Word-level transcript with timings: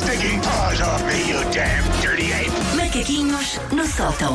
stinking 0.00 0.40
paws 0.40 0.80
off 0.80 1.02
me, 1.04 1.28
you 1.30 1.38
damn 1.52 1.84
dirty 2.00 2.32
ape! 2.32 2.50
Macaquinhos 2.76 3.58
no 3.72 3.86
sótão. 3.86 4.34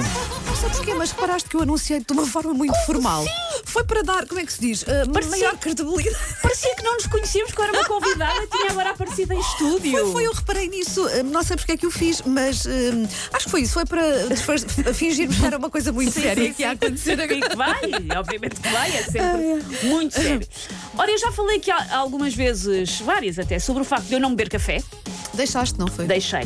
Sei 0.60 0.70
porquê, 0.70 0.94
mas 0.94 1.12
reparaste 1.12 1.50
que 1.50 1.58
eu 1.58 1.62
anunciei 1.64 2.00
de 2.00 2.14
uma 2.14 2.26
forma 2.26 2.54
muito 2.54 2.74
formal. 2.86 3.26
Foi 3.66 3.84
para 3.84 4.02
dar, 4.04 4.26
como 4.26 4.40
é 4.40 4.46
que 4.46 4.54
se 4.54 4.62
diz? 4.62 4.84
Uh, 4.84 5.30
maior 5.30 5.58
credibilidade. 5.58 6.16
Parecia 6.42 6.74
que 6.76 6.84
não 6.84 6.94
nos 6.94 7.08
conhecíamos, 7.08 7.52
que 7.52 7.60
eu 7.60 7.64
era 7.66 7.74
uma 7.74 7.84
convidada, 7.84 8.48
tinha 8.48 8.72
agora 8.72 8.92
aparecido 8.92 9.34
em 9.34 9.40
estúdio. 9.40 9.92
Foi, 9.92 10.12
foi, 10.14 10.26
eu 10.28 10.32
reparei 10.32 10.70
nisso. 10.70 11.06
Uh, 11.06 11.24
não 11.24 11.44
sei 11.44 11.58
porque 11.58 11.74
é 11.74 11.78
que 11.78 11.86
eu 11.86 11.92
fiz, 11.92 12.22
mas 12.26 12.64
uh, 12.66 12.70
acho 13.34 13.46
que 13.46 13.52
foi 13.52 13.62
isso. 13.64 13.74
Foi 13.74 13.86
para 13.86 14.04
fingirmos 14.94 15.38
que 15.38 15.46
era 15.46 15.58
uma 15.58 15.70
coisa 15.70 15.92
muito 15.92 16.12
séria 16.14 16.54
que 16.54 16.62
ia 16.62 16.72
acontecer 16.72 17.18
E 17.20 17.22
agora. 17.24 17.50
que 17.50 17.56
vai, 17.56 17.82
obviamente 18.18 18.62
que 18.62 18.70
vai, 18.70 18.96
é 18.96 19.04
sempre 19.04 19.88
muito 19.88 20.14
sério. 20.14 20.48
Ora, 20.98 21.12
eu 21.12 21.18
já 21.18 21.32
falei 21.34 21.58
aqui 21.58 21.70
há- 21.72 21.98
algumas 21.98 22.34
vezes, 22.34 23.02
várias 23.02 23.38
até, 23.40 23.60
sobre 23.60 23.82
o 23.82 23.86
facto 23.86 24.06
de 24.06 24.14
eu 24.14 24.20
não 24.22 24.30
beber 24.30 24.50
café. 24.50 24.82
Deixaste, 25.36 25.78
não 25.80 25.88
foi? 25.88 26.06
Deixei. 26.06 26.42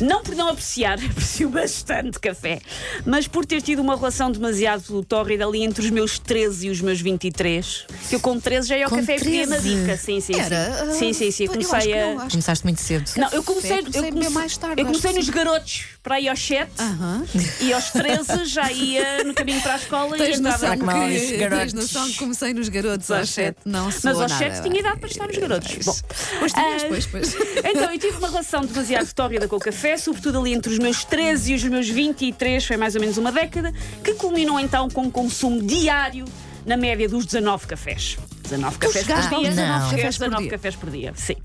Não 0.00 0.22
por 0.22 0.34
não 0.34 0.48
apreciar, 0.48 0.98
aprecio 1.02 1.48
bastante 1.48 2.18
café, 2.20 2.60
mas 3.04 3.26
por 3.26 3.44
ter 3.46 3.62
tido 3.62 3.80
uma 3.80 3.96
relação 3.96 4.30
demasiado 4.30 5.02
tórrida 5.04 5.46
ali 5.46 5.62
entre 5.62 5.84
os 5.84 5.90
meus 5.90 6.18
13 6.18 6.66
e 6.66 6.70
os 6.70 6.80
meus 6.80 7.00
23. 7.00 7.86
Que 8.08 8.14
eu 8.16 8.20
com 8.20 8.38
13 8.38 8.68
já 8.68 8.76
ia 8.78 8.84
ao 8.84 8.90
Com 8.90 8.96
café 8.96 9.16
e 9.16 9.18
pedia 9.20 9.46
na 9.46 9.56
13? 9.56 9.76
dica. 9.76 9.96
Sim, 9.96 10.20
sim, 10.20 10.34
Era? 10.38 10.86
sim. 10.92 10.98
Sim, 10.98 11.12
sim, 11.12 11.30
sim. 11.30 11.44
eu 11.44 11.50
Comecei 11.52 11.92
a. 11.98 12.14
não, 12.14 12.28
Começaste 12.28 12.64
muito 12.64 12.80
cedo. 12.80 13.10
Não, 13.16 13.28
eu 13.30 13.42
comecei, 13.42 13.78
eu 13.78 13.84
comecei, 13.84 14.28
mais 14.30 14.56
tarde, 14.56 14.80
eu 14.82 14.86
comecei 14.86 15.12
nos 15.12 15.26
sim. 15.26 15.32
garotos 15.32 15.84
para 16.02 16.16
aí 16.16 16.28
aos 16.28 16.40
7 16.46 16.70
Aham. 16.78 17.24
e 17.60 17.72
aos 17.72 17.90
13 17.90 18.44
já 18.46 18.70
ia 18.70 19.24
no 19.24 19.34
caminho 19.34 19.60
para 19.60 19.74
a 19.74 19.76
escola 19.76 20.16
e 20.16 20.18
Tens 20.18 20.38
entrava 20.38 20.58
noção, 20.68 20.78
Como 20.78 20.90
que, 20.92 20.98
os 21.16 21.20
tens 21.22 21.40
garotos. 21.40 21.72
noção 21.72 22.06
que 22.08 22.18
comecei 22.18 22.54
nos 22.54 22.68
garotos 22.68 23.10
aos 23.10 23.20
aos 23.20 23.30
7. 23.30 23.56
Não 23.64 23.84
Mas 23.86 24.04
aos 24.06 24.18
nada. 24.32 24.34
7 24.54 24.62
tinha 24.68 24.80
idade 24.80 24.98
para 24.98 25.08
estar 25.08 25.26
nos 25.26 25.36
garotos. 25.38 25.78
Bom, 25.84 25.96
Pois 26.38 26.52
tinhas, 26.52 26.82
Ah, 26.82 26.86
pois, 26.88 27.06
pois. 27.06 27.34
Então, 27.64 27.92
eu 27.92 27.98
tive 27.98 28.16
uma 28.18 28.25
relação 28.26 28.62
demasiado 28.64 29.12
tórrida 29.12 29.48
com 29.48 29.56
o 29.56 29.60
café, 29.60 29.96
sobretudo 29.96 30.38
ali 30.38 30.52
entre 30.52 30.72
os 30.72 30.78
meus 30.78 31.04
13 31.04 31.52
e 31.52 31.54
os 31.56 31.64
meus 31.64 31.88
23, 31.88 32.64
foi 32.64 32.76
mais 32.76 32.94
ou 32.94 33.00
menos 33.00 33.16
uma 33.18 33.32
década, 33.32 33.72
que 34.04 34.14
culminou 34.14 34.58
então 34.60 34.88
com 34.90 35.02
um 35.02 35.10
consumo 35.10 35.62
diário 35.62 36.24
na 36.64 36.76
média 36.76 37.08
dos 37.08 37.24
19 37.26 37.66
cafés. 37.66 38.16
19 38.42 38.78
cafés 38.78 39.04
por 39.06 39.14
dia. 39.14 39.36
aos 39.36 39.48
19 39.48 39.56
Não. 39.56 39.90
cafés 39.90 40.18
por 40.18 40.24
19 40.24 40.42
dia? 40.42 40.50
cafés 40.50 40.76
por 40.76 40.90
dia, 40.90 41.12
sim. 41.16 41.36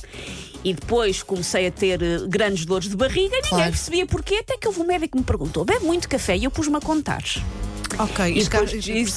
E 0.63 0.73
depois 0.73 1.23
comecei 1.23 1.65
a 1.67 1.71
ter 1.71 2.01
eh, 2.03 2.19
grandes 2.27 2.65
dores 2.65 2.87
de 2.87 2.95
barriga 2.95 3.35
e 3.35 3.37
ninguém 3.37 3.49
Claro. 3.49 3.71
percebia 3.71 4.05
porquê, 4.05 4.35
até 4.35 4.57
que 4.57 4.67
houve 4.67 4.79
um 4.81 4.85
médico 4.85 5.13
que 5.13 5.17
me 5.17 5.23
perguntou: 5.23 5.65
bebe 5.65 5.83
muito 5.85 6.07
café? 6.07 6.37
E 6.37 6.43
eu 6.43 6.51
pus-me 6.51 6.75
a 6.77 6.79
contar. 6.79 7.23
Ok, 7.99 8.25
E 8.37 8.43
depois 8.43 8.69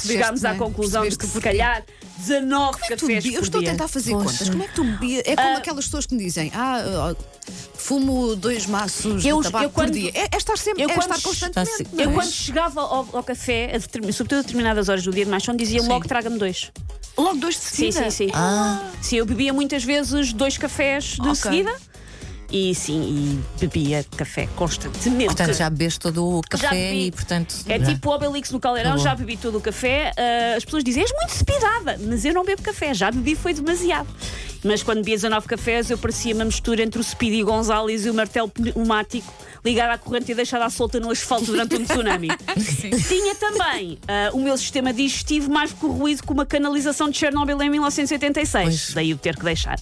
chegámos 0.07 0.45
à 0.45 0.51
né? 0.53 0.57
conclusão 0.57 1.07
de 1.07 1.17
que 1.17 1.25
se 1.27 1.39
calhar 1.41 1.83
19 2.17 2.71
Como 2.73 2.85
é 2.85 2.87
cafés 2.89 3.07
bebias? 3.07 3.25
Eu 3.25 3.31
por 3.39 3.43
estou 3.45 3.61
a 3.61 3.63
tentar 3.63 3.87
fazer 3.87 4.11
Poxa. 4.11 4.25
contas. 4.31 4.49
Como 4.49 4.63
é 4.63 4.67
que 4.67 4.73
tu 4.73 4.83
bebias? 4.83 5.23
É 5.25 5.35
como 5.35 5.57
aquelas 5.57 5.85
pessoas 5.85 6.05
que 6.05 6.15
me 6.15 6.23
dizem: 6.23 6.51
Ah, 6.53 7.15
fumo 7.73 8.35
dois 8.35 8.65
maços 8.65 9.23
Eu- 9.25 9.37
de 9.37 9.43
tabaco 9.43 9.65
eu 9.65 9.69
quando- 9.69 9.87
por 9.89 9.93
dia. 9.93 10.11
É, 10.13 10.27
é 10.31 10.37
estar 10.37 10.57
sempre, 10.57 10.83
eu 10.83 10.89
é 10.89 10.93
quando- 10.93 11.11
estar 11.15 11.21
constantemente. 11.29 11.87
Não 11.93 12.03
Eu 12.03 12.09
é? 12.11 12.13
quando 12.13 12.31
chegava 12.31 12.81
ao, 12.81 13.07
ao 13.13 13.23
café, 13.23 13.71
a 13.75 13.77
determin- 13.77 14.11
sobretudo 14.11 14.39
a 14.39 14.41
determinadas 14.41 14.89
horas 14.89 15.03
do 15.03 15.11
dia 15.11 15.25
de 15.25 15.31
mais 15.31 15.43
dizia 15.57 15.81
Sim. 15.81 15.87
logo 15.87 16.07
traga-me 16.07 16.37
dois. 16.37 16.71
Logo 17.17 17.37
dois 17.37 17.55
de 17.55 17.61
Sim, 17.61 17.91
seguida. 17.91 18.11
sim, 18.11 18.27
sim. 18.27 18.31
Ah. 18.33 18.91
Sim, 19.01 19.17
eu 19.17 19.25
bebia 19.25 19.53
muitas 19.53 19.83
vezes 19.83 20.33
dois 20.33 20.57
cafés 20.57 21.03
de 21.15 21.21
Ok. 21.21 21.35
seguida. 21.35 21.73
E 22.51 22.73
sim, 22.75 23.01
e 23.01 23.59
bebia 23.59 24.05
café 24.15 24.47
constantemente. 24.55 25.25
Portanto, 25.25 25.53
já 25.53 25.69
bebeste 25.69 25.99
todo 25.99 26.37
o 26.37 26.41
café 26.41 26.69
bebi. 26.69 27.07
e, 27.07 27.11
portanto. 27.11 27.55
É 27.67 27.77
não 27.77 27.93
tipo 27.93 28.09
o 28.09 28.13
Obelix 28.13 28.51
no 28.51 28.59
Caldeirão, 28.59 28.97
já 28.97 29.15
bebi 29.15 29.37
todo 29.37 29.57
o 29.57 29.61
café. 29.61 30.11
ah, 30.17 30.55
as 30.57 30.63
pessoas 30.63 30.83
dizem, 30.83 31.03
és 31.03 31.11
muito 31.11 31.31
cepidada, 31.31 31.99
mas 32.01 32.23
eu 32.23 32.33
não 32.33 32.45
bebo 32.45 32.61
café, 32.61 32.93
já 32.93 33.11
bebi 33.11 33.35
foi 33.35 33.53
demasiado. 33.53 34.07
Mas 34.63 34.81
quando 34.81 34.97
bebia 34.97 35.15
19 35.15 35.47
cafés, 35.47 35.89
eu 35.89 35.97
parecia 35.97 36.33
uma 36.33 36.45
mistura 36.45 36.81
entre 36.81 36.99
o 36.99 37.03
Speedy 37.03 37.43
Gonzales 37.43 38.05
e 38.05 38.09
o 38.09 38.13
martelo 38.13 38.49
pneumático 38.49 39.31
ligado 39.65 39.89
à 39.89 39.97
corrente 39.97 40.31
e 40.31 40.35
deixado 40.35 40.61
à 40.61 40.69
solta 40.69 40.99
no 40.99 41.09
asfalto 41.09 41.45
durante 41.45 41.75
um 41.75 41.83
tsunami. 41.83 42.27
Tinha 43.07 43.33
também 43.33 43.97
ah, 44.07 44.29
o 44.31 44.39
meu 44.39 44.55
sistema 44.55 44.93
digestivo 44.93 45.51
mais 45.51 45.73
corroído 45.73 46.23
com 46.23 46.35
uma 46.35 46.45
canalização 46.45 47.09
de 47.09 47.17
Chernobyl 47.17 47.59
em 47.63 47.69
1986. 47.71 48.63
Pois. 48.63 48.93
Daí 48.93 49.13
o 49.13 49.17
ter 49.17 49.35
que 49.35 49.43
deixar. 49.43 49.79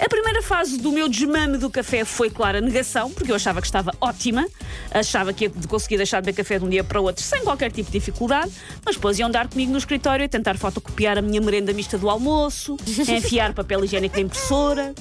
A 0.00 0.08
primeira 0.08 0.42
fase 0.42 0.78
do 0.78 0.90
meu 0.90 1.08
desmame 1.08 1.58
do 1.58 1.70
café 1.70 2.04
foi, 2.04 2.28
claro, 2.28 2.58
a 2.58 2.60
negação, 2.60 3.10
porque 3.12 3.30
eu 3.30 3.36
achava 3.36 3.60
que 3.60 3.66
estava 3.66 3.94
ótima, 4.00 4.46
achava 4.90 5.32
que 5.32 5.44
ia 5.44 5.52
conseguir 5.68 5.98
deixar 5.98 6.20
de 6.20 6.26
beber 6.26 6.38
café 6.38 6.58
de 6.58 6.64
um 6.64 6.68
dia 6.68 6.82
para 6.82 7.00
o 7.00 7.04
outro 7.04 7.22
sem 7.22 7.44
qualquer 7.44 7.70
tipo 7.70 7.90
de 7.90 7.98
dificuldade, 7.98 8.50
mas 8.84 8.96
depois 8.96 9.18
iam 9.18 9.30
dar 9.30 9.46
comigo 9.46 9.70
no 9.70 9.78
escritório 9.78 10.24
e 10.24 10.28
tentar 10.28 10.58
fotocopiar 10.58 11.18
a 11.18 11.22
minha 11.22 11.40
merenda 11.40 11.72
mista 11.72 11.96
do 11.96 12.10
almoço, 12.10 12.76
enfiar 13.08 13.54
papel 13.54 13.84
higiênico 13.84 14.16
na 14.16 14.22
impressora, 14.22 14.94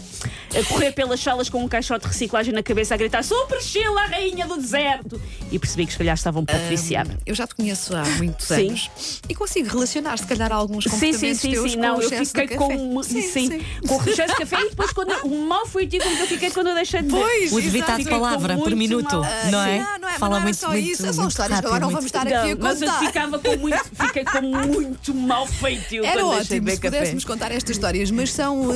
a 0.57 0.63
correr 0.73 0.91
pelas 0.91 1.19
salas 1.19 1.49
com 1.49 1.63
um 1.63 1.67
caixote 1.67 2.05
de 2.05 2.07
reciclagem 2.07 2.53
na 2.53 2.63
cabeça 2.63 2.93
a 2.95 2.97
gritar 2.97 3.23
Super 3.23 3.61
Sheila, 3.61 4.01
a 4.01 4.07
rainha 4.07 4.47
do 4.47 4.57
deserto! 4.57 5.21
E 5.51 5.57
percebi 5.59 5.85
que 5.85 5.91
se 5.93 5.97
calhar 5.97 6.13
estava 6.15 6.39
um 6.39 6.45
pouco 6.45 6.65
viciada. 6.67 7.17
Eu 7.25 7.33
já 7.33 7.47
te 7.47 7.55
conheço 7.55 7.95
há 7.95 8.03
muitos 8.17 8.47
Sim. 8.47 8.67
anos 8.69 8.89
e 9.27 9.33
consigo 9.35 9.67
relacionar, 9.69 10.17
se 10.17 10.25
calhar, 10.27 10.51
alguns 10.51 10.83
Sim, 10.83 10.89
comportamentos 10.91 11.19
sim, 11.41 11.55
sim, 11.55 11.67
sim. 11.69 11.75
com 11.75 11.81
Não, 11.81 12.01
eu 12.01 12.25
fiquei 12.25 12.47
com, 12.49 12.73
um- 12.75 13.03
Sim, 13.03 13.21
sim, 13.21 13.47
sim. 13.49 13.65
com 13.87 13.97
o 13.97 14.09
excesso 14.09 14.33
de 14.33 14.39
café 14.39 14.61
e 14.61 14.69
depois 14.69 14.91
quando 14.91 15.11
o 15.25 15.47
mal 15.47 15.65
foi 15.65 15.83
o 15.83 15.87
dia 15.87 15.99
como 16.01 16.15
eu 16.17 16.27
fiquei 16.27 16.51
quando 16.51 16.67
eu 16.67 16.75
deixei 16.75 17.01
de. 17.01 17.09
Pois, 17.09 17.51
O 17.51 18.03
com 18.03 18.09
palavra 18.09 18.57
por 18.57 18.75
minuto, 18.75 19.11
mal. 19.11 19.25
não 19.51 19.63
é? 19.63 19.79
Não, 19.79 19.99
não 19.99 20.09
é, 20.09 20.17
Fala 20.19 20.31
não 20.35 20.37
é 20.37 20.43
muito, 20.43 20.57
só 20.57 20.69
muito, 20.69 20.87
isso, 20.87 21.03
são 21.03 21.13
muito 21.15 21.29
histórias 21.31 21.59
que 21.59 21.65
agora 21.65 21.79
não 21.81 21.89
vamos 21.89 22.05
estar 22.05 22.21
aqui 22.27 22.33
a 22.33 22.55
Não, 22.55 22.57
mas 22.59 22.81
eu 22.81 22.87
contar. 22.87 23.05
ficava 23.05 23.39
com 23.39 23.57
muito, 23.57 23.83
fiquei 23.93 24.25
com 24.25 24.41
muito 24.41 25.13
mal 25.15 25.47
feitio 25.47 26.05
Era 26.05 26.21
quando 26.21 26.35
deixei 26.37 26.59
de 26.59 26.65
ótimo 26.65 26.69
se 26.71 26.81
café. 26.81 26.97
pudéssemos 26.97 27.25
contar 27.25 27.51
estas 27.51 27.71
histórias, 27.71 28.11
mas 28.11 28.31
são. 28.33 28.69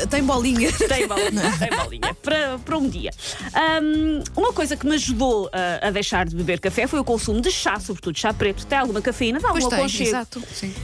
eh, 0.00 0.06
têm 0.06 0.22
bolinha. 0.24 0.72
Tem 0.88 1.06
bolinha, 1.06 1.52
tem 1.58 1.70
bolinha. 1.70 2.14
Para, 2.22 2.58
para 2.64 2.78
um 2.78 2.88
dia. 2.88 3.10
Uma 4.36 4.52
coisa 4.52 4.76
que 4.76 4.86
me 4.86 4.94
ajudou 4.94 5.50
a, 5.52 5.88
a 5.88 5.90
deixar 5.90 6.07
de 6.28 6.36
beber 6.36 6.60
café 6.60 6.86
foi 6.86 6.98
o 6.98 7.04
consumo 7.04 7.40
de 7.40 7.50
chá, 7.50 7.78
sobretudo 7.78 8.18
chá 8.18 8.32
preto. 8.32 8.66
Tem 8.66 8.78
alguma 8.78 9.00
cafeína, 9.00 9.40
dá 9.40 9.48
algum 9.48 9.66
aconchego. 9.66 10.08
exato. 10.08 10.42
Sim. 10.52 10.74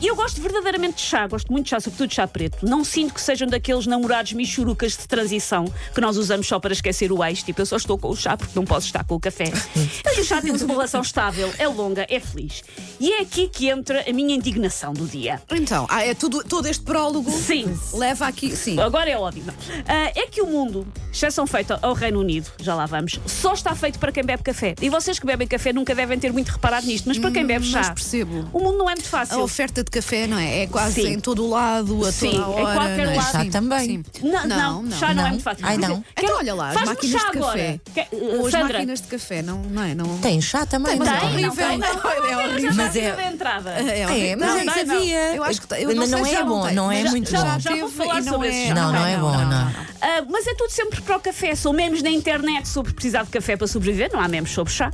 E 0.00 0.06
eu 0.06 0.16
gosto 0.16 0.40
verdadeiramente 0.40 0.96
de 0.96 1.02
chá, 1.02 1.26
gosto 1.26 1.52
muito 1.52 1.64
de 1.64 1.70
chá, 1.70 1.80
sobretudo 1.80 2.08
de 2.08 2.14
chá 2.14 2.26
preto. 2.26 2.66
Não 2.66 2.84
sinto 2.84 3.14
que 3.14 3.20
sejam 3.20 3.48
daqueles 3.48 3.86
namorados 3.86 4.32
michurucas 4.32 4.96
de 4.96 5.06
transição 5.06 5.64
que 5.94 6.00
nós 6.00 6.16
usamos 6.16 6.46
só 6.46 6.58
para 6.58 6.72
esquecer 6.72 7.12
o 7.12 7.24
ex. 7.24 7.42
Tipo, 7.42 7.60
eu 7.60 7.66
só 7.66 7.76
estou 7.76 7.98
com 7.98 8.08
o 8.08 8.16
chá 8.16 8.36
porque 8.36 8.52
não 8.54 8.64
posso 8.64 8.86
estar 8.86 9.04
com 9.04 9.14
o 9.14 9.20
café. 9.20 9.44
Eu 10.04 10.16
e 10.16 10.20
o 10.20 10.24
chá 10.24 10.40
temos 10.40 10.62
uma 10.62 10.74
relação 10.74 11.00
estável, 11.00 11.52
é 11.58 11.66
longa, 11.68 12.06
é 12.08 12.18
feliz. 12.18 12.62
E 12.98 13.12
é 13.12 13.20
aqui 13.20 13.48
que 13.48 13.68
entra 13.68 14.04
a 14.08 14.12
minha 14.12 14.34
indignação 14.34 14.92
do 14.92 15.06
dia. 15.06 15.40
Então, 15.50 15.86
ah, 15.88 16.04
é 16.04 16.14
tudo, 16.14 16.42
todo 16.44 16.66
este 16.66 16.84
prólogo 16.84 17.30
Sim. 17.30 17.78
leva 17.94 18.26
aqui. 18.26 18.54
Sim. 18.56 18.78
Agora 18.80 19.10
é 19.10 19.16
óbvio. 19.16 19.44
Ah, 19.86 20.12
é 20.14 20.26
que 20.26 20.40
o 20.40 20.46
mundo, 20.46 20.86
exceção 21.12 21.46
feita 21.46 21.78
ao 21.82 21.94
Reino 21.94 22.20
Unido, 22.20 22.50
já 22.60 22.74
lá 22.74 22.86
vamos, 22.86 23.18
só 23.26 23.52
está 23.52 23.74
feito 23.74 23.98
para 23.98 24.12
quem 24.12 24.24
bebe 24.24 24.42
café. 24.42 24.61
E 24.80 24.88
vocês 24.88 25.18
que 25.18 25.26
bebem 25.26 25.46
café 25.48 25.72
nunca 25.72 25.94
devem 25.94 26.18
ter 26.18 26.32
muito 26.32 26.48
reparado 26.50 26.86
nisto, 26.86 27.06
mas 27.08 27.18
para 27.18 27.30
quem 27.30 27.44
bebe 27.46 27.68
mas 27.70 27.86
chá, 27.86 27.92
percebo. 27.92 28.48
o 28.52 28.60
mundo 28.60 28.78
não 28.78 28.88
é 28.88 28.94
muito 28.94 29.06
A 29.06 29.10
fácil. 29.10 29.40
oferta 29.40 29.82
de 29.82 29.90
café, 29.90 30.26
não 30.26 30.38
é? 30.38 30.62
É 30.62 30.66
quase 30.66 31.02
Sim. 31.02 31.12
em 31.14 31.20
todo 31.20 31.44
o 31.44 31.50
lado, 31.50 32.04
a 32.06 32.12
Sim, 32.12 32.30
toda 32.30 32.44
a 32.44 32.48
em 32.48 32.52
hora. 32.64 32.74
qualquer 32.74 33.06
não 33.06 33.12
é? 33.12 33.16
lado. 33.16 33.32
Chá 33.32 33.40
Sim, 33.42 33.50
também. 33.50 33.86
sim. 33.86 34.04
Não, 34.22 34.46
não, 34.84 34.90
chá 34.92 35.06
não, 35.14 35.22
é 35.22 35.24
Não? 35.24 35.28
muito 35.30 35.42
fácil. 35.42 35.66
Ai, 35.66 35.78
Quer 35.78 35.88
não. 35.88 35.96
dizer, 35.96 36.06
Então, 36.18 36.36
olha 36.36 36.54
lá, 36.54 36.68
as 36.68 36.74
faz-me 36.74 36.94
máquinas 36.94 37.20
chá 37.22 37.30
de 37.30 37.38
agora. 37.38 37.52
café. 37.58 37.80
Quer- 37.94 38.08
Ou 38.12 38.46
as 38.46 38.52
Sandra, 38.52 38.72
máquinas 38.74 39.00
de 39.00 39.06
café, 39.08 39.42
não, 39.42 39.58
não 39.62 39.82
é? 39.82 39.94
Não... 39.94 40.18
Tem 40.18 40.40
chá 40.40 40.66
também, 40.66 40.96
mas 40.96 41.08
não 41.08 41.14
é 41.16 41.20
tem, 41.20 41.28
não 41.28 41.34
horrível. 41.50 41.68
tem, 41.68 41.78
não. 41.78 41.86
É 41.86 42.36
horrível. 42.46 42.62
Mas 42.66 42.76
Mas 42.76 42.96
é 42.96 43.00
é- 43.00 43.12
da 43.16 43.24
entrada. 43.32 43.70
É, 43.70 44.30
É, 44.30 44.36
mas 44.36 44.48
Não, 44.48 44.56
antes 44.56 44.66
não, 44.76 44.84
não. 44.84 44.96
havia. 44.96 45.34
Eu 45.36 45.42
acho 45.44 45.60
que 45.62 45.74
eu 45.74 45.86
Mas 45.88 45.96
não, 45.96 46.06
sei, 46.06 46.16
não 46.16 46.24
já 46.30 46.38
é 46.40 46.44
bom, 46.44 46.66
tem. 46.66 46.74
não 46.74 46.92
é 46.92 47.02
Já- 47.02 47.10
muito 47.10 47.30
já, 47.30 47.42
bom. 47.44 47.58
Já, 47.60 47.76
vou 47.76 47.88
falar 47.90 48.20
e 48.20 48.24
não 48.24 48.32
sobre 48.32 48.48
é. 48.48 48.50
esse 48.50 48.68
chá. 48.68 48.74
Não, 48.74 48.92
não 48.92 49.06
é 49.06 49.16
bom, 49.16 49.36
não. 49.44 49.72
Ah, 50.04 50.24
mas 50.28 50.46
é 50.46 50.54
tudo 50.54 50.70
sempre 50.70 51.00
para 51.02 51.16
o 51.16 51.20
café. 51.20 51.54
São 51.54 51.72
memes 51.72 52.02
na 52.02 52.10
internet 52.10 52.68
sobre 52.68 52.92
precisar 52.92 53.24
de 53.24 53.30
café 53.30 53.56
para 53.56 53.66
sobreviver, 53.66 54.10
não 54.12 54.20
há 54.20 54.28
memes 54.28 54.50
sobre 54.52 54.72
chá. 54.72 54.90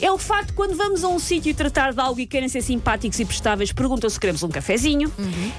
É 0.00 0.10
o 0.10 0.18
facto 0.18 0.52
quando 0.54 0.74
vamos 0.76 1.04
a 1.04 1.08
um 1.08 1.18
sítio 1.18 1.50
e 1.50 1.54
tratar 1.54 1.92
de 1.92 2.00
algo 2.00 2.20
e 2.20 2.26
querem 2.26 2.48
ser 2.48 2.62
simpáticos 2.62 3.18
e 3.20 3.24
prestáveis, 3.24 3.72
perguntam 3.72 4.08
se 4.10 4.18
queremos 4.18 4.42
um 4.42 4.48
cafezinho. 4.48 5.12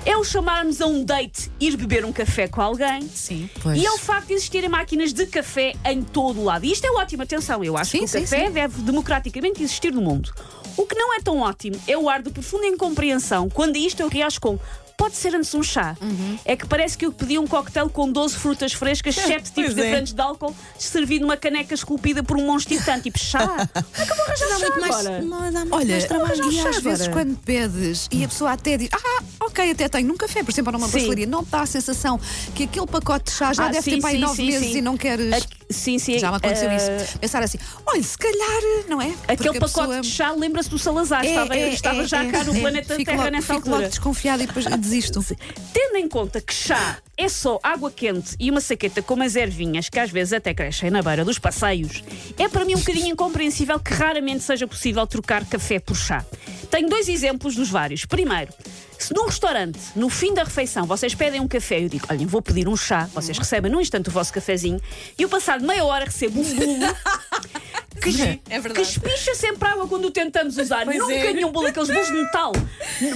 É 0.06 0.16
o 0.18 0.24
chamarmos 0.24 0.82
a 0.82 0.86
um 0.88 1.04
date, 1.04 1.52
ir 1.60 1.76
beber 1.78 2.06
um 2.06 2.12
café 2.12 2.48
com 2.48 2.62
alguém. 2.62 3.02
Sim. 3.08 3.50
Pois. 3.62 3.78
E 3.78 3.86
é 3.86 3.92
o 3.92 3.98
facto 3.98 4.28
de 4.28 4.34
existirem 4.34 4.70
máquinas 4.70 5.14
de 5.14 5.26
café 5.26 5.74
em 5.86 6.02
todo 6.02 6.40
o 6.40 6.44
lado. 6.44 6.66
E 6.66 6.72
isto 6.72 6.86
é 6.86 6.92
ótimo, 6.92 7.24
atenção. 7.24 7.64
Eu 7.64 7.78
acho 7.78 7.92
Sim, 7.92 8.00
que 8.00 8.06
o 8.06 8.08
sim, 8.08 8.22
café 8.22 8.48
sim. 8.48 8.52
deve 8.52 8.82
democraticamente 8.82 9.62
existir 9.64 9.94
no 9.94 10.02
mundo. 10.02 10.32
O 10.76 10.86
que 10.86 10.96
não 10.96 11.14
é 11.16 11.20
tão 11.22 11.40
ótimo 11.40 11.76
é 11.88 11.98
o 11.98 12.08
ar 12.08 12.22
de 12.22 12.30
profunda 12.30 12.68
incompreensão 12.68 13.50
quando 13.50 13.78
isto 13.78 14.02
eu 14.02 14.08
reajo 14.08 14.40
com. 14.40 14.60
Pode 14.98 15.16
ser 15.16 15.36
antes 15.36 15.54
um 15.54 15.62
chá. 15.62 15.96
Uhum. 16.02 16.40
É 16.44 16.56
que 16.58 16.66
parece 16.66 16.98
que 16.98 17.06
eu 17.06 17.12
pedi 17.12 17.38
um 17.38 17.46
coquetel 17.46 17.88
com 17.88 18.12
12 18.12 18.36
frutas 18.36 18.74
frescas, 18.74 19.14
7 19.16 19.52
tipos 19.52 19.72
é. 19.72 19.76
diferentes 19.76 20.12
de 20.12 20.20
álcool, 20.20 20.56
servido 20.78 21.22
numa 21.22 21.38
caneca 21.38 21.74
esculpida 21.76 22.24
por 22.24 22.36
um 22.36 22.46
monstro 22.46 22.76
titã, 22.76 23.00
tipo 23.00 23.20
chá. 23.20 23.40
Como 23.48 24.22
é 24.22 24.26
arranjar 24.26 24.48
chá 24.48 24.60
muito 24.60 24.80
mais, 24.82 24.96
agora? 25.06 25.22
não, 25.22 25.52
dá 25.52 25.60
muito 25.60 25.76
Olha, 25.76 25.88
mais 25.88 26.06
trabalho. 26.06 26.50
e 26.52 26.52
chá 26.52 26.70
às 26.70 26.82
vezes 26.82 27.08
quando 27.10 27.38
pedes 27.38 28.08
e 28.12 28.24
a 28.24 28.28
pessoa 28.28 28.52
até 28.54 28.76
diz, 28.76 28.90
ah, 28.92 29.24
ok, 29.42 29.72
até 29.72 29.88
tenho 29.88 30.08
num 30.08 30.18
café, 30.18 30.44
por 30.44 30.52
exemplo, 30.52 30.72
numa 30.72 30.90
pastelaria, 30.90 31.28
não 31.28 31.44
te 31.44 31.52
dá 31.52 31.62
a 31.62 31.66
sensação 31.68 32.20
que 32.56 32.64
aquele 32.64 32.88
pacote 32.88 33.26
de 33.32 33.38
chá 33.38 33.54
já 33.54 33.66
Ah, 33.68 33.70
deve 33.70 33.84
sim, 33.84 33.92
ter 33.92 34.02
para 34.02 34.10
aí 34.10 34.16
sim, 34.16 34.22
nove 34.22 34.36
sim, 34.36 34.46
meses 34.48 34.68
sim. 34.72 34.78
e 34.78 34.82
não 34.82 34.98
queres. 34.98 35.48
Sim, 35.70 36.00
sim. 36.00 36.18
Já 36.18 36.32
me 36.32 36.38
aconteceu 36.38 36.70
eh, 36.70 36.78
isso. 36.78 37.18
Pensar 37.20 37.44
assim, 37.44 37.58
olha, 37.86 38.02
se 38.02 38.18
calhar, 38.18 38.62
não 38.88 39.02
é? 39.02 39.14
Aquele 39.28 39.60
pacote 39.60 39.74
pessoa- 39.74 40.02
de 40.02 40.08
chá, 40.08 40.32
lembra-se 40.32 40.70
do 40.70 40.80
Salazar. 40.80 41.26
É, 41.26 41.30
estava 41.30 41.56
é, 41.58 41.70
estava 41.74 42.02
é, 42.04 42.08
já 42.08 42.24
é, 42.24 42.32
cá 42.32 42.44
no 42.46 42.56
é. 42.56 42.60
planeta 42.60 42.96
Terra 42.96 43.18
logo- 43.18 43.30
nessa 43.32 43.42
fico 43.54 43.56
altura. 43.58 43.76
logo 43.78 43.90
desconfiada 43.90 44.44
e 44.44 44.48
depois 44.48 44.66
desisto. 44.66 45.26
Tendo 45.74 45.98
em 45.98 46.08
conta 46.08 46.40
que 46.40 46.54
chá 46.54 46.98
é 47.18 47.28
só 47.28 47.60
água 47.62 47.92
quente 47.92 48.36
e 48.40 48.50
uma 48.50 48.62
saqueta 48.62 49.02
com 49.02 49.16
umas 49.16 49.36
ervinhas 49.36 49.90
que 49.90 50.00
às 50.00 50.10
vezes 50.10 50.34
até 50.34 50.54
crescem 50.54 50.90
na 50.90 51.02
beira 51.02 51.26
dos 51.26 51.38
passeios, 51.40 52.04
é 52.38 52.48
para 52.48 52.64
mim 52.64 52.76
um 52.76 52.80
bocadinho 52.80 53.08
incompreensível 53.08 53.80
que 53.80 53.94
raramente 53.94 54.44
seja 54.44 54.68
possível 54.68 55.06
trocar 55.06 55.44
café 55.46 55.80
por 55.80 55.96
chá. 55.98 56.24
Tenho 56.72 56.88
dois 56.90 57.10
exemplos 57.10 57.56
dos 57.56 57.70
vários. 57.70 58.06
Primeiro, 58.06 58.54
se 59.00 59.14
num 59.14 59.26
restaurante, 59.26 59.80
no 59.96 60.10
fim 60.10 60.34
da 60.34 60.44
refeição, 60.44 60.86
vocês 60.86 61.14
pedem 61.14 61.40
um 61.40 61.48
café, 61.48 61.84
eu 61.84 61.90
digo, 61.90 62.06
olhem, 62.10 62.26
vou 62.26 62.42
pedir 62.42 62.68
um 62.68 62.76
chá, 62.76 63.08
vocês 63.14 63.38
recebem 63.38 63.72
num 63.72 63.80
instante 63.80 64.10
o 64.10 64.12
vosso 64.12 64.34
cafezinho 64.34 64.82
e 65.18 65.22
eu 65.24 65.30
passado 65.30 65.66
meia 65.66 65.84
hora 65.86 66.06
recebo 66.06 66.42
um 66.42 66.56
bolo 66.56 66.96
que, 67.98 68.42
É 68.50 68.60
verdade. 68.60 68.74
que 68.74 68.82
espicha 68.82 69.36
sempre 69.36 69.68
água 69.68 69.88
quando 69.88 70.06
o 70.06 70.12
tentamos 70.12 70.58
usar. 70.58 70.86
Pois 70.86 70.98
Nunca 70.98 71.14
é. 71.14 71.34
nenhum 71.34 71.52
bolo, 71.52 71.68
aqueles 71.68 71.90
bolos 71.90 72.08
de 72.08 72.14
metal. 72.14 72.52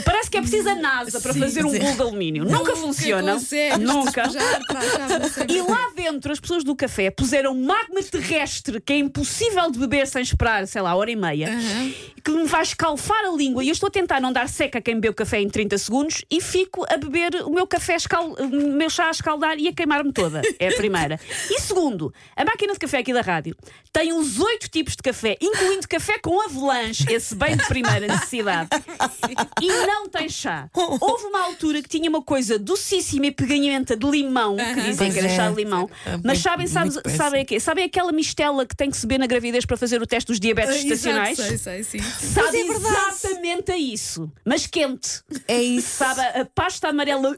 Parece 0.06 0.30
que 0.30 0.38
é 0.38 0.42
preciso 0.42 0.70
a 0.70 0.76
NASA 0.76 1.20
para 1.20 1.34
fazer 1.34 1.66
um 1.66 1.72
bolo 1.72 1.94
de 1.96 2.02
alumínio. 2.02 2.46
Nunca, 2.46 2.74
consegues 2.76 3.50
Nunca. 3.80 4.24
despejar 4.24 4.60
para 4.68 4.80
a 4.80 4.84
chave, 4.84 5.20
não 5.20 5.30
sei 5.30 5.46
E 5.50 5.62
lá 5.62 5.92
dentro, 5.96 6.32
as 6.32 6.40
pessoas 6.40 6.64
do 6.64 6.76
café 6.76 7.10
puseram 7.12 7.54
magma 7.56 8.02
terrestre 8.04 8.82
que 8.82 8.94
é 8.94 8.98
impossível 8.98 9.70
de 9.72 9.80
beber 9.80 10.06
sem 10.08 10.22
esperar, 10.22 10.68
sei 10.68 10.82
lá, 10.82 10.96
hora 10.96 11.10
e 11.12 11.16
meia, 11.16 11.50
que 12.24 12.32
me 12.32 12.46
vai 12.46 12.62
escalfar 12.64 13.26
a 13.26 13.32
língua. 13.36 13.64
E 13.64 13.68
eu 13.70 13.74
estou 13.74 13.88
a 13.88 13.92
tentar 13.92 14.20
não 14.20 14.32
dar 14.34 14.48
seca 14.50 14.80
a 14.80 14.82
quem 14.82 14.96
bebeu 14.96 15.14
café 15.14 15.40
em 15.40 15.50
30 15.50 15.78
segundos 15.78 16.24
e 16.30 16.42
fico 16.42 16.86
a 16.90 16.98
beber 16.98 17.36
o 17.46 17.50
meu 17.52 17.66
café, 17.68 17.96
escal... 17.96 18.34
o 18.34 18.48
meu 18.50 18.90
chá 18.90 19.08
a 19.08 19.12
escaldar 19.12 19.58
e 19.58 19.68
a 19.68 19.74
queimar-me 19.74 20.12
toda. 20.12 20.42
É 20.60 20.70
a 20.70 20.76
primeira. 20.76 21.20
E 21.50 21.60
segundo, 21.62 22.14
a 22.36 22.44
máquina 22.46 22.74
de 22.74 22.80
café 22.80 23.00
aqui 23.00 23.14
da 23.14 23.22
rádio 23.22 23.56
tem 23.94 24.14
uns 24.14 24.40
oito 24.40 24.70
tipos 24.72 24.96
de 24.96 25.04
café, 25.04 25.38
incluindo 25.42 25.88
café 25.88 26.18
com 26.20 26.42
avalanche, 26.42 27.06
esse 27.12 27.36
bem 27.36 27.56
de 27.56 27.66
primeira 27.66 28.08
necessidade. 28.08 28.70
E 29.62 29.68
não 29.68 30.08
tem 30.08 30.30
chá. 30.30 30.70
Houve 30.74 31.26
uma 31.26 31.44
altura 31.44 31.82
que 31.82 31.90
tinha 31.90 32.10
uma 32.10 32.22
coisa 32.22 32.58
docíssima 32.58 33.28
e 33.28 33.32
peganhenta 33.32 33.96
de 33.96 34.10
limão, 34.10 34.56
que 34.56 34.82
dizem 34.82 35.12
que 35.12 35.20
era 35.20 35.28
é. 35.28 35.36
chá 35.36 35.50
de 35.50 35.56
limão. 35.56 35.90
É 36.06 36.18
Mas 36.24 36.40
sabem, 36.40 36.68
sabem, 36.68 36.92
sabem, 37.16 37.44
o 37.44 37.46
quê? 37.46 37.60
sabem 37.60 37.86
aquela 37.86 38.12
mistela 38.12 38.66
que 38.66 38.76
tem 38.76 38.90
que 38.90 38.98
se 38.98 39.06
beber 39.06 39.20
na 39.20 39.28
gravidez 39.28 39.66
para 39.66 39.78
fazer 39.78 40.02
o 40.02 40.08
teste 40.08 40.28
dos 40.28 40.40
diabetes 40.40 40.78
estacionais? 40.78 41.38
Sei, 41.38 41.58
sei, 41.58 41.84
sim. 41.84 42.00
Sabe 42.00 42.58
é 42.58 42.68
exatamente 42.68 43.72
a 43.72 43.78
isso, 43.78 44.32
mas 44.46 44.66
quente. 44.66 45.22
É 45.48 45.62
isso. 45.62 45.98
Sabe, 45.98 46.22
a 46.22 46.46
pasta 46.46 46.88
amarela. 46.88 47.38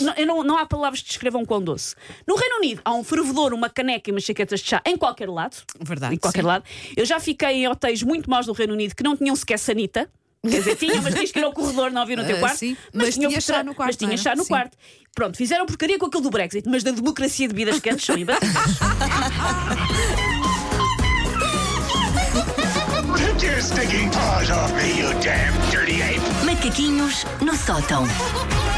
Não, 0.00 0.12
eu 0.14 0.26
não, 0.26 0.42
não 0.42 0.58
há 0.58 0.66
palavras 0.66 1.00
que 1.02 1.08
descrevam 1.08 1.44
quão 1.44 1.60
doce. 1.62 1.94
No 2.26 2.36
Reino 2.36 2.56
Unido 2.56 2.80
há 2.84 2.94
um 2.94 3.02
fervedor, 3.04 3.52
uma 3.52 3.68
caneca 3.68 4.10
e 4.10 4.12
umas 4.12 4.24
chaquetas 4.24 4.60
de 4.60 4.68
chá 4.68 4.82
em 4.84 4.96
qualquer 4.96 5.28
lado. 5.28 5.56
Verdade, 5.80 6.14
Em 6.14 6.18
qualquer 6.18 6.40
sim. 6.42 6.46
lado. 6.46 6.64
Eu 6.96 7.04
já 7.06 7.18
fiquei 7.20 7.48
em 7.64 7.68
hotéis 7.68 8.02
muito 8.02 8.28
maus 8.30 8.46
do 8.46 8.52
Reino 8.52 8.72
Unido 8.74 8.94
que 8.94 9.02
não 9.02 9.16
tinham 9.16 9.34
sequer 9.36 9.58
sanita. 9.58 10.08
Quer 10.42 10.58
dizer, 10.58 10.76
tinha, 10.76 11.00
mas 11.02 11.12
tinhas 11.14 11.32
que 11.32 11.38
ir 11.40 11.44
ao 11.44 11.52
corredor, 11.52 11.90
não 11.90 12.02
havia 12.02 12.16
no 12.16 12.24
teu 12.24 12.36
Ah, 12.36 12.40
quarto. 12.40 12.58
sim, 12.58 12.76
mas 12.92 13.14
tinham 13.14 13.30
tinha 13.30 13.40
chá 13.40 13.54
tra- 13.54 13.64
no 13.64 13.74
quarto, 13.74 13.88
Mas 13.88 13.96
tinha 13.96 14.10
era? 14.12 14.16
chá 14.18 14.36
no 14.36 14.42
Sim. 14.44 14.48
quarto. 14.48 14.76
Pronto, 15.12 15.36
fizeram 15.36 15.66
porcaria 15.66 15.98
com 15.98 16.06
aquilo 16.06 16.22
do 16.22 16.30
Brexit, 16.30 16.68
mas 16.68 16.84
da 16.84 16.92
democracia 16.92 17.48
de 17.48 17.54
bebidas 17.54 17.80
quentes 17.80 18.04
são 18.06 18.16
imbatíveis. 18.16 18.54
Macaquinhos 26.44 27.24
no 27.40 27.54
sótão. 27.56 28.04